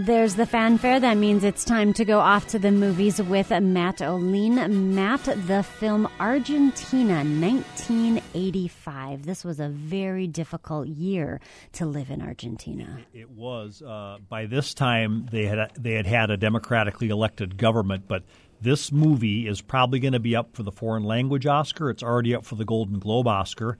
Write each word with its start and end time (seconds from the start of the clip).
There's 0.00 0.36
the 0.36 0.46
fanfare. 0.46 1.00
That 1.00 1.16
means 1.16 1.42
it's 1.42 1.64
time 1.64 1.92
to 1.94 2.04
go 2.04 2.20
off 2.20 2.46
to 2.48 2.58
the 2.60 2.70
movies 2.70 3.20
with 3.20 3.50
Matt 3.50 3.96
Olien. 3.96 4.94
Matt, 4.94 5.24
the 5.24 5.64
film 5.64 6.08
Argentina, 6.20 7.24
1985. 7.24 9.26
This 9.26 9.44
was 9.44 9.58
a 9.58 9.68
very 9.68 10.28
difficult 10.28 10.86
year 10.86 11.40
to 11.72 11.84
live 11.84 12.10
in 12.10 12.22
Argentina. 12.22 13.00
It 13.12 13.28
was. 13.28 13.82
Uh, 13.82 14.18
by 14.28 14.46
this 14.46 14.72
time, 14.72 15.26
they 15.32 15.46
had 15.46 15.72
they 15.76 15.94
had 15.94 16.06
had 16.06 16.30
a 16.30 16.36
democratically 16.36 17.08
elected 17.08 17.56
government, 17.56 18.04
but 18.06 18.22
this 18.60 18.92
movie 18.92 19.48
is 19.48 19.60
probably 19.60 19.98
going 19.98 20.12
to 20.12 20.20
be 20.20 20.36
up 20.36 20.54
for 20.54 20.62
the 20.62 20.70
foreign 20.70 21.02
language 21.02 21.44
Oscar. 21.44 21.90
It's 21.90 22.04
already 22.04 22.36
up 22.36 22.44
for 22.44 22.54
the 22.54 22.64
Golden 22.64 23.00
Globe 23.00 23.26
Oscar. 23.26 23.78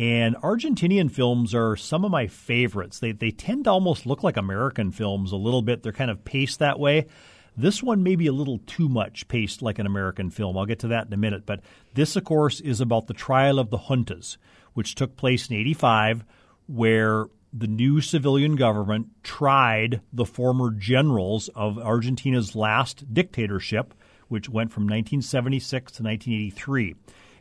And 0.00 0.34
Argentinian 0.36 1.10
films 1.10 1.54
are 1.54 1.76
some 1.76 2.06
of 2.06 2.10
my 2.10 2.26
favorites. 2.26 3.00
They 3.00 3.12
they 3.12 3.30
tend 3.30 3.64
to 3.64 3.70
almost 3.70 4.06
look 4.06 4.22
like 4.22 4.38
American 4.38 4.92
films 4.92 5.30
a 5.30 5.36
little 5.36 5.60
bit. 5.60 5.82
They're 5.82 5.92
kind 5.92 6.10
of 6.10 6.24
paced 6.24 6.58
that 6.60 6.80
way. 6.80 7.06
This 7.54 7.82
one 7.82 8.02
may 8.02 8.16
be 8.16 8.26
a 8.26 8.32
little 8.32 8.60
too 8.60 8.88
much 8.88 9.28
paced 9.28 9.60
like 9.60 9.78
an 9.78 9.84
American 9.84 10.30
film. 10.30 10.56
I'll 10.56 10.64
get 10.64 10.78
to 10.78 10.88
that 10.88 11.08
in 11.08 11.12
a 11.12 11.18
minute. 11.18 11.44
But 11.44 11.60
this, 11.92 12.16
of 12.16 12.24
course, 12.24 12.60
is 12.60 12.80
about 12.80 13.08
the 13.08 13.12
trial 13.12 13.58
of 13.58 13.68
the 13.68 13.76
juntas, 13.76 14.38
which 14.72 14.94
took 14.94 15.18
place 15.18 15.50
in 15.50 15.56
85, 15.56 16.24
where 16.66 17.26
the 17.52 17.66
new 17.66 18.00
civilian 18.00 18.56
government 18.56 19.08
tried 19.22 20.00
the 20.14 20.24
former 20.24 20.70
generals 20.70 21.50
of 21.54 21.78
Argentina's 21.78 22.56
last 22.56 23.12
dictatorship, 23.12 23.92
which 24.28 24.48
went 24.48 24.72
from 24.72 24.84
1976 24.84 25.92
to 25.92 26.02
1983. 26.02 26.94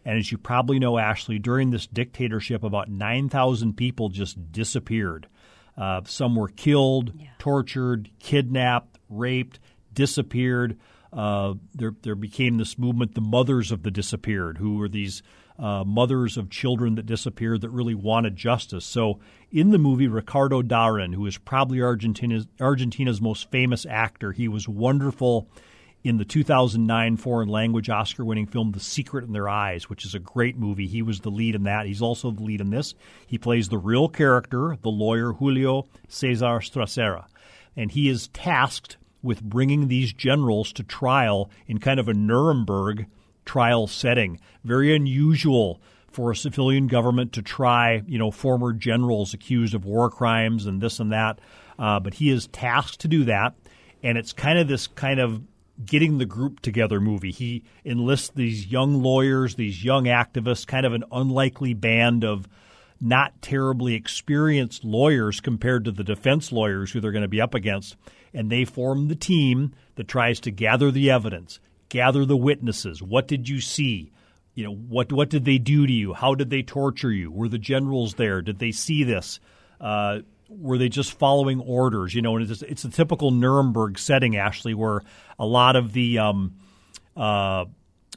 And 0.05 0.17
as 0.17 0.31
you 0.31 0.37
probably 0.37 0.79
know, 0.79 0.97
Ashley, 0.97 1.39
during 1.39 1.71
this 1.71 1.87
dictatorship, 1.87 2.63
about 2.63 2.89
9,000 2.89 3.75
people 3.75 4.09
just 4.09 4.51
disappeared. 4.51 5.27
Uh, 5.77 6.01
some 6.05 6.35
were 6.35 6.49
killed, 6.49 7.13
yeah. 7.15 7.29
tortured, 7.39 8.09
kidnapped, 8.19 8.99
raped, 9.09 9.59
disappeared. 9.93 10.77
Uh, 11.11 11.53
there, 11.73 11.93
there 12.01 12.15
became 12.15 12.57
this 12.57 12.77
movement, 12.77 13.15
the 13.15 13.21
Mothers 13.21 13.71
of 13.71 13.83
the 13.83 13.91
Disappeared, 13.91 14.57
who 14.57 14.77
were 14.77 14.89
these 14.89 15.23
uh, 15.59 15.83
mothers 15.83 16.37
of 16.37 16.49
children 16.49 16.95
that 16.95 17.05
disappeared 17.05 17.61
that 17.61 17.69
really 17.69 17.95
wanted 17.95 18.35
justice. 18.35 18.85
So, 18.85 19.19
in 19.51 19.71
the 19.71 19.77
movie, 19.77 20.07
Ricardo 20.07 20.61
Darin, 20.61 21.13
who 21.13 21.25
is 21.25 21.37
probably 21.37 21.81
Argentina's, 21.81 22.47
Argentina's 22.61 23.19
most 23.19 23.51
famous 23.51 23.85
actor, 23.85 24.31
he 24.31 24.47
was 24.47 24.69
wonderful 24.69 25.49
in 26.03 26.17
the 26.17 26.25
2009 26.25 27.17
foreign 27.17 27.49
language 27.49 27.89
Oscar 27.89 28.23
winning 28.23 28.47
film 28.47 28.71
The 28.71 28.79
Secret 28.79 29.25
in 29.25 29.33
Their 29.33 29.49
Eyes, 29.49 29.89
which 29.89 30.05
is 30.05 30.15
a 30.15 30.19
great 30.19 30.57
movie. 30.57 30.87
He 30.87 31.01
was 31.01 31.19
the 31.19 31.29
lead 31.29 31.55
in 31.55 31.63
that. 31.63 31.85
He's 31.85 32.01
also 32.01 32.31
the 32.31 32.43
lead 32.43 32.61
in 32.61 32.69
this. 32.69 32.95
He 33.27 33.37
plays 33.37 33.69
the 33.69 33.77
real 33.77 34.07
character, 34.07 34.77
the 34.81 34.89
lawyer 34.89 35.33
Julio 35.33 35.87
Cesar 36.07 36.59
Strassera. 36.59 37.25
And 37.75 37.91
he 37.91 38.09
is 38.09 38.29
tasked 38.29 38.97
with 39.21 39.43
bringing 39.43 39.87
these 39.87 40.13
generals 40.13 40.71
to 40.73 40.83
trial 40.83 41.49
in 41.67 41.79
kind 41.79 41.99
of 41.99 42.07
a 42.07 42.13
Nuremberg 42.13 43.07
trial 43.45 43.87
setting. 43.87 44.39
Very 44.63 44.95
unusual 44.95 45.81
for 46.11 46.31
a 46.31 46.35
civilian 46.35 46.87
government 46.87 47.33
to 47.33 47.41
try, 47.41 48.03
you 48.07 48.17
know, 48.17 48.31
former 48.31 48.73
generals 48.73 49.33
accused 49.33 49.73
of 49.73 49.85
war 49.85 50.09
crimes 50.09 50.65
and 50.65 50.81
this 50.81 50.99
and 50.99 51.11
that. 51.11 51.39
Uh, 51.77 51.99
but 51.99 52.15
he 52.15 52.29
is 52.29 52.47
tasked 52.47 53.01
to 53.01 53.07
do 53.07 53.25
that. 53.25 53.53
And 54.01 54.17
it's 54.17 54.31
kind 54.31 54.57
of 54.57 54.67
this 54.67 54.87
kind 54.87 55.19
of 55.19 55.41
getting 55.83 56.17
the 56.17 56.25
group 56.25 56.59
together 56.59 56.99
movie. 56.99 57.31
He 57.31 57.63
enlists 57.85 58.31
these 58.35 58.67
young 58.67 59.01
lawyers, 59.01 59.55
these 59.55 59.83
young 59.83 60.05
activists, 60.05 60.67
kind 60.67 60.85
of 60.85 60.93
an 60.93 61.03
unlikely 61.11 61.73
band 61.73 62.23
of 62.23 62.47
not 63.01 63.41
terribly 63.41 63.93
experienced 63.95 64.83
lawyers 64.83 65.39
compared 65.39 65.85
to 65.85 65.91
the 65.91 66.03
defense 66.03 66.51
lawyers 66.51 66.91
who 66.91 66.99
they're 66.99 67.13
going 67.13 67.21
to 67.21 67.29
be 67.29 67.41
up 67.41 67.53
against. 67.53 67.95
And 68.33 68.51
they 68.51 68.65
form 68.65 69.07
the 69.07 69.15
team 69.15 69.73
that 69.95 70.07
tries 70.07 70.39
to 70.41 70.51
gather 70.51 70.91
the 70.91 71.09
evidence, 71.09 71.59
gather 71.87 72.25
the 72.25 72.37
witnesses. 72.37 73.01
What 73.01 73.27
did 73.27 73.47
you 73.47 73.61
see? 73.61 74.11
You 74.53 74.65
know, 74.65 74.73
what 74.73 75.13
what 75.13 75.29
did 75.29 75.45
they 75.45 75.57
do 75.57 75.87
to 75.87 75.93
you? 75.93 76.13
How 76.13 76.35
did 76.35 76.49
they 76.49 76.61
torture 76.61 77.11
you? 77.11 77.31
Were 77.31 77.47
the 77.47 77.57
generals 77.57 78.15
there? 78.15 78.41
Did 78.41 78.59
they 78.59 78.71
see 78.71 79.03
this? 79.03 79.39
Uh, 79.79 80.19
were 80.49 80.77
they 80.77 80.89
just 80.89 81.13
following 81.13 81.61
orders? 81.61 82.13
You 82.13 82.21
know, 82.21 82.35
and 82.35 82.49
it's, 82.49 82.61
it's 82.61 82.83
a 82.83 82.89
typical 82.89 83.31
Nuremberg 83.31 83.99
setting, 83.99 84.35
Ashley, 84.35 84.73
where 84.73 85.01
a 85.37 85.45
lot 85.45 85.75
of 85.75 85.93
the 85.93 86.19
um, 86.19 86.55
uh, 87.15 87.65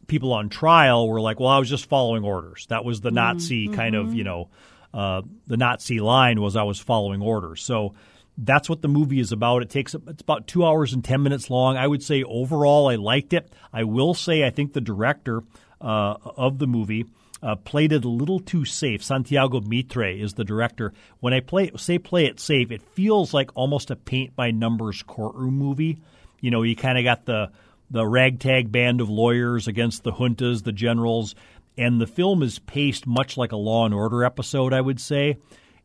people 0.07 0.33
on 0.33 0.49
trial 0.49 1.09
were 1.09 1.21
like, 1.21 1.39
"Well, 1.39 1.51
I 1.51 1.59
was 1.59 1.69
just 1.69 1.87
following 1.87 2.25
orders." 2.25 2.67
That 2.69 2.85
was 2.85 3.01
the 3.01 3.11
mm-hmm. 3.11 3.17
Nazi 3.17 3.67
mm-hmm. 3.67 3.75
kind 3.75 3.95
of, 3.95 4.15
you 4.15 4.25
know, 4.25 4.49
uh, 4.95 5.23
the 5.47 5.57
Nazi 5.57 6.01
line 6.01 6.41
was 6.41 6.57
I 6.57 6.63
was 6.63 6.79
following 6.79 7.23
orders. 7.23 7.63
So 7.63 7.95
that's 8.39 8.69
what 8.69 8.83
the 8.83 8.89
movie 8.89 9.21
is 9.21 9.33
about. 9.33 9.63
It 9.63 9.71
takes 9.71 9.95
it's 9.95 10.23
about 10.23 10.47
two 10.47 10.65
hours 10.65 10.93
and 10.93 11.05
ten 11.05 11.23
minutes 11.23 11.51
long. 11.51 11.77
I 11.77 11.87
would 11.87 12.03
say 12.03 12.23
overall, 12.23 12.89
I 12.89 12.97
liked 12.97 13.33
it. 13.33 13.53
I 13.73 13.85
will 13.85 14.15
say 14.15 14.45
I 14.45 14.51
think 14.51 14.73
the 14.73 14.81
director 14.81 15.43
uh, 15.81 16.17
of 16.37 16.59
the 16.59 16.67
movie 16.67 17.07
uh, 17.43 17.57
played 17.57 17.93
it 17.93 18.05
a 18.05 18.09
little 18.09 18.41
too 18.41 18.65
safe. 18.65 19.03
Santiago 19.03 19.61
Mitre 19.61 20.11
is 20.11 20.35
the 20.35 20.45
director. 20.45 20.93
When 21.21 21.35
I 21.35 21.41
play 21.41 21.71
say 21.77 21.99
play 21.99 22.27
it 22.27 22.39
safe, 22.39 22.71
it 22.71 22.83
feels 22.83 23.35
like 23.35 23.51
almost 23.55 23.91
a 23.91 23.97
paint 23.97 24.37
by 24.37 24.51
numbers 24.51 25.03
courtroom 25.03 25.59
movie. 25.59 25.99
You 26.41 26.51
know, 26.51 26.63
you 26.63 26.77
kind 26.77 26.99
of 26.99 27.05
got 27.05 27.25
the 27.25 27.51
the 27.91 28.07
ragtag 28.07 28.73
band 28.73 29.01
of 29.01 29.11
lawyers 29.11 29.69
against 29.69 30.03
the 30.03 30.13
juntas, 30.13 30.63
the 30.63 30.73
generals, 30.73 31.35
and 31.77 32.01
the 32.01 32.07
film 32.07 32.43
is 32.43 32.59
paced 32.61 33.07
much 33.07 33.37
like 33.37 33.53
a 33.53 33.57
Law 33.57 33.85
and 33.85 33.95
Order 33.95 34.25
episode, 34.25 34.73
I 34.73 34.81
would 34.81 35.01
say. 35.01 35.37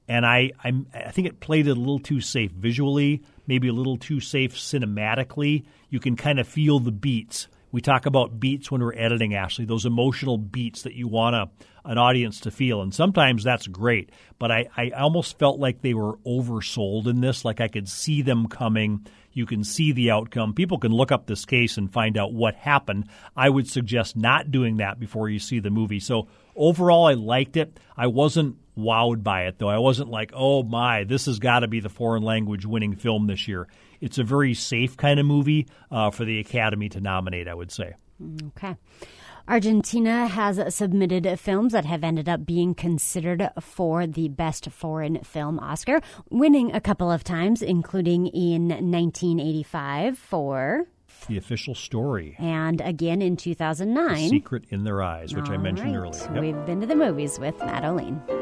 And 0.08 0.26
I, 0.26 0.52
I'm, 0.64 0.88
I 0.94 1.12
think 1.12 1.28
it 1.28 1.42
played 1.42 1.68
it 1.68 1.72
a 1.72 1.76
little 1.76 2.00
too 2.00 2.22
safe 2.22 2.52
visually, 2.52 3.24
maybe 3.46 3.68
a 3.68 3.74
little 3.74 3.98
too 3.98 4.22
safe 4.22 4.56
cinematically. 4.56 5.66
You 5.90 6.00
can 6.00 6.16
kind 6.16 6.40
of 6.40 6.48
feel 6.48 6.80
the 6.80 6.94
beats 6.94 7.50
we 7.78 7.82
talk 7.82 8.08
about 8.08 8.40
beats 8.40 8.72
when 8.72 8.82
we're 8.82 8.96
editing, 8.96 9.36
Ashley, 9.36 9.66
those 9.66 9.86
emotional 9.86 10.40
beats 10.40 10.82
that 10.82 10.96
you 10.96 11.08
want 11.08 11.36
a, 11.36 11.48
an 11.86 12.00
audience 12.00 12.40
to 12.40 12.50
feel. 12.50 12.82
And 12.82 12.92
sometimes 12.92 13.44
that's 13.44 13.68
great, 13.68 14.12
but 14.40 14.52
I, 14.52 14.68
I 14.76 14.90
almost 14.90 15.38
felt 15.38 15.60
like 15.60 15.84
they 15.84 15.94
were 15.94 16.18
oversold 16.26 17.06
in 17.06 17.22
this. 17.22 17.46
Like 17.46 17.62
I 17.62 17.68
could 17.68 17.88
see 17.88 18.24
them 18.24 18.48
coming. 18.48 19.06
You 19.38 19.46
can 19.46 19.64
see 19.64 19.92
the 19.92 20.10
outcome. 20.10 20.54
People 20.54 20.80
can 20.80 20.92
look 20.92 21.12
up 21.12 21.28
this 21.28 21.46
case 21.46 21.78
and 21.78 21.94
find 21.94 22.18
out 22.18 22.34
what 22.34 22.56
happened. 22.56 23.08
I 23.36 23.50
would 23.50 23.70
suggest 23.70 24.18
not 24.18 24.50
doing 24.50 24.78
that 24.78 25.00
before 25.00 25.30
you 25.30 25.38
see 25.38 25.60
the 25.60 25.70
movie. 25.70 26.00
So 26.00 26.28
overall, 26.56 27.06
I 27.06 27.14
liked 27.14 27.56
it. 27.56 27.80
I 27.96 28.08
wasn't 28.08 28.58
wowed 28.76 29.22
by 29.22 29.44
it, 29.44 29.60
though. 29.60 29.70
I 29.70 29.78
wasn't 29.78 30.10
like, 30.10 30.32
oh 30.34 30.64
my, 30.64 31.04
this 31.04 31.28
has 31.28 31.38
got 31.38 31.60
to 31.60 31.68
be 31.68 31.80
the 31.80 31.90
foreign 31.90 32.24
language 32.24 32.66
winning 32.66 32.96
film 32.96 33.28
this 33.28 33.48
year. 33.48 33.68
It's 34.02 34.18
a 34.18 34.24
very 34.24 34.56
safe 34.56 34.98
kind 34.98 35.20
of 35.20 35.26
movie 35.26 35.68
uh, 35.92 36.10
for 36.10 36.26
the 36.26 36.40
Academy 36.40 36.90
to 36.90 37.00
nominate, 37.00 37.48
I 37.48 37.54
would 37.54 37.72
say. 37.72 37.94
Okay. 38.48 38.76
Argentina 39.48 40.28
has 40.28 40.76
submitted 40.76 41.40
films 41.40 41.72
that 41.72 41.86
have 41.86 42.04
ended 42.04 42.28
up 42.28 42.46
being 42.46 42.74
considered 42.76 43.50
for 43.62 44.06
the 44.06 44.28
Best 44.28 44.70
Foreign 44.72 45.24
Film 45.24 45.60
Oscar, 45.60 46.02
winning 46.30 46.74
a 46.74 46.82
couple 46.82 47.10
of 47.10 47.24
times, 47.24 47.62
including 47.62 48.28
in 48.28 48.68
1985 48.68 50.18
for 50.18 50.88
the 51.28 51.38
official 51.38 51.76
story. 51.76 52.36
And 52.40 52.82
again 52.82 53.22
in 53.22 53.38
2009. 53.38 54.16
The 54.16 54.30
Secret 54.30 54.66
in 54.70 54.84
Their 54.84 55.02
Eyes, 55.02 55.34
which 55.34 55.48
All 55.48 55.54
I 55.54 55.58
mentioned 55.58 55.96
right. 55.96 56.08
earlier. 56.08 56.34
Yep. 56.34 56.42
We've 56.42 56.66
been 56.66 56.82
to 56.82 56.88
the 56.88 56.96
movies 56.96 57.40
with 57.40 57.58
Olien. 57.60 58.37